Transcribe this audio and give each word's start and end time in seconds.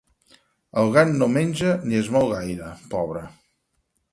El 0.83 0.89
gat 0.95 1.11
no 1.17 1.27
menja 1.35 1.75
ni 1.91 1.99
es 1.99 2.09
mou 2.17 2.27
gaire, 2.35 2.73
pobre. 2.95 3.23